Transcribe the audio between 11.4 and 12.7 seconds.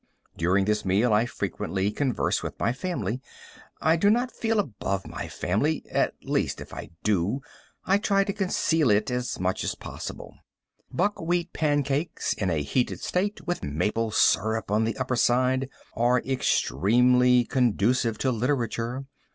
pancakes in a